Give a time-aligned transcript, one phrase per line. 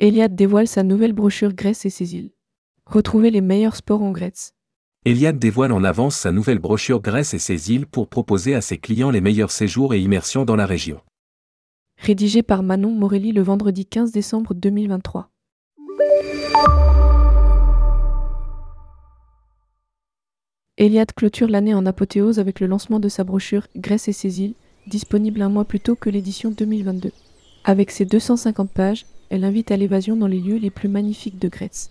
[0.00, 2.30] Eliade dévoile sa nouvelle brochure Grèce et ses îles.
[2.86, 4.54] Retrouvez les meilleurs sports en Grèce.
[5.04, 8.78] Eliade dévoile en avance sa nouvelle brochure Grèce et ses îles pour proposer à ses
[8.78, 11.00] clients les meilleurs séjours et immersions dans la région.
[11.96, 15.32] Rédigé par Manon Morelli le vendredi 15 décembre 2023.
[20.76, 24.54] Eliade clôture l'année en apothéose avec le lancement de sa brochure Grèce et ses îles,
[24.86, 27.10] disponible un mois plus tôt que l'édition 2022.
[27.68, 31.48] Avec ses 250 pages, elle invite à l'évasion dans les lieux les plus magnifiques de
[31.48, 31.90] Grèce.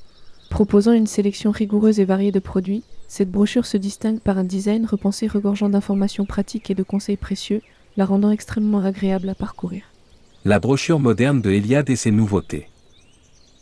[0.49, 4.87] Proposant une sélection rigoureuse et variée de produits, cette brochure se distingue par un design
[4.87, 7.61] repensé regorgeant d'informations pratiques et de conseils précieux,
[7.95, 9.83] la rendant extrêmement agréable à parcourir.
[10.45, 12.69] La brochure moderne de Eliade et ses nouveautés.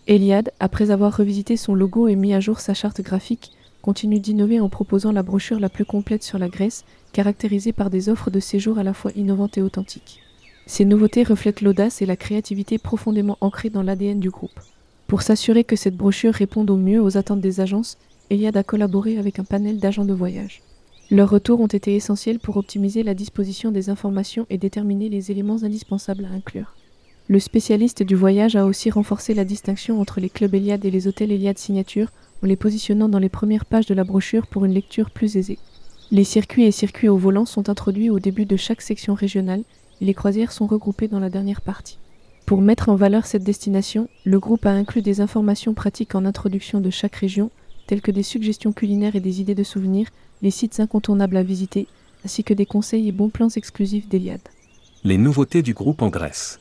[0.07, 4.61] Eliade, après avoir revisité son logo et mis à jour sa charte graphique, continue d'innover
[4.61, 8.39] en proposant la brochure la plus complète sur la Grèce, caractérisée par des offres de
[8.39, 10.21] séjour à la fois innovantes et authentiques.
[10.67, 14.59] Ces nouveautés reflètent l'audace et la créativité profondément ancrées dans l'ADN du groupe.
[15.07, 17.97] Pour s'assurer que cette brochure réponde au mieux aux attentes des agences,
[18.31, 20.63] Eliade a collaboré avec un panel d'agents de voyage.
[21.11, 25.61] Leurs retours ont été essentiels pour optimiser la disposition des informations et déterminer les éléments
[25.61, 26.75] indispensables à inclure.
[27.27, 31.07] Le spécialiste du voyage a aussi renforcé la distinction entre les clubs Eliade et les
[31.07, 32.11] hôtels Eliade Signature
[32.43, 35.59] en les positionnant dans les premières pages de la brochure pour une lecture plus aisée.
[36.09, 39.63] Les circuits et circuits au volant sont introduits au début de chaque section régionale
[40.01, 41.97] les croisières sont regroupées dans la dernière partie.
[42.45, 46.79] Pour mettre en valeur cette destination, le groupe a inclus des informations pratiques en introduction
[46.79, 47.49] de chaque région,
[47.87, 50.09] telles que des suggestions culinaires et des idées de souvenirs,
[50.41, 51.87] les sites incontournables à visiter,
[52.23, 54.47] ainsi que des conseils et bons plans exclusifs d'Eliade.
[55.03, 56.59] Les nouveautés du groupe en Grèce.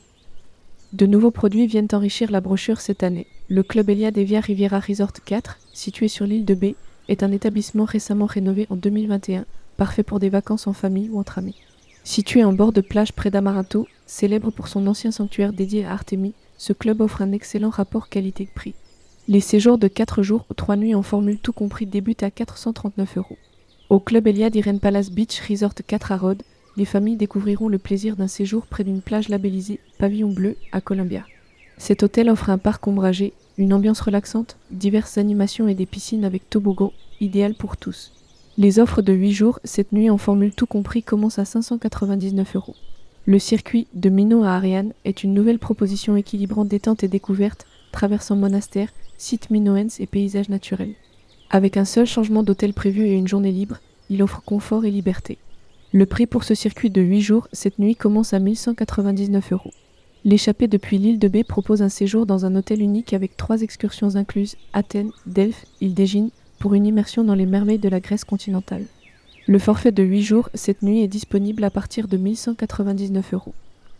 [0.93, 3.27] De nouveaux produits viennent enrichir la brochure cette année.
[3.49, 6.75] Le club Eliade Via Riviera Resort 4, situé sur l'île de B,
[7.09, 9.45] est un établissement récemment rénové en 2021,
[9.77, 11.55] parfait pour des vacances en famille ou entre amis.
[12.05, 16.35] Situé en bord de plage près d'Amaranto, célèbre pour son ancien sanctuaire dédié à Artémis,
[16.55, 18.75] ce club offre un excellent rapport qualité-prix.
[19.27, 23.17] Les séjours de 4 jours ou 3 nuits en formule tout compris débutent à 439
[23.17, 23.37] euros.
[23.89, 26.43] Au club Eliade Irene Palace Beach Resort 4 à Rhodes,
[26.77, 31.25] les familles découvriront le plaisir d'un séjour près d'une plage labellisée Pavillon Bleu à Columbia.
[31.79, 36.51] Cet hôtel offre un parc ombragé, une ambiance relaxante, diverses animations et des piscines avec
[36.51, 38.11] toboggan, idéal pour tous.
[38.57, 42.75] Les offres de 8 jours, cette nuit en formule tout compris, commencent à 599 euros.
[43.25, 48.37] Le circuit de Mino à Ariane est une nouvelle proposition équilibrant détente et découverte, traversant
[48.37, 50.93] monastères, sites minoens et paysages naturels.
[51.49, 53.79] Avec un seul changement d'hôtel prévu et une journée libre,
[54.09, 55.37] il offre confort et liberté.
[55.91, 59.71] Le prix pour ce circuit de 8 jours cette nuit commence à 1199 euros.
[60.23, 64.15] L'échappée depuis l'île de B propose un séjour dans un hôtel unique avec trois excursions
[64.15, 66.29] incluses Athènes, Delphes, île d'Égine,
[66.59, 68.85] pour une immersion dans les merveilles de la Grèce continentale.
[69.47, 73.53] Le forfait de 8 jours cette nuit est disponible à partir de 1199 euros.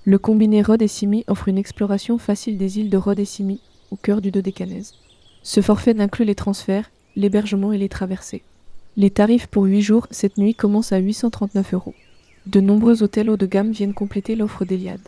[0.03, 3.59] Le combiné Rhodes et Simi offre une exploration facile des îles de Rhodes et Simi,
[3.91, 4.93] au cœur du Dodécanèse.
[5.43, 8.43] Ce forfait inclut les transferts, l'hébergement et les traversées.
[8.97, 11.93] Les tarifs pour 8 jours cette nuit commencent à 839 euros.
[12.45, 15.01] De nombreux hôtels haut de gamme viennent compléter l'offre d'Eliade.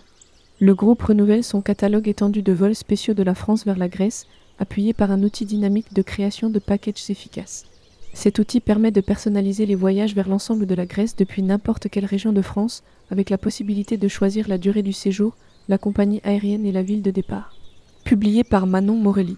[0.59, 4.25] Le groupe renouvelle son catalogue étendu de vols spéciaux de la France vers la Grèce
[4.59, 7.65] appuyé par un outil dynamique de création de packages efficaces.
[8.13, 12.05] Cet outil permet de personnaliser les voyages vers l'ensemble de la Grèce depuis n'importe quelle
[12.05, 15.35] région de France, avec la possibilité de choisir la durée du séjour,
[15.69, 17.55] la compagnie aérienne et la ville de départ.
[18.03, 19.37] Publié par Manon Morelli.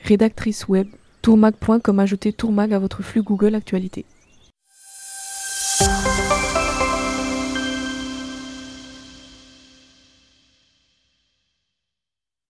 [0.00, 0.86] Rédactrice web,
[1.20, 4.04] tourmag.com ajoutez tourmag à votre flux Google Actualité.